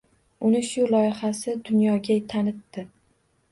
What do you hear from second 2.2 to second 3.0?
tanitdi.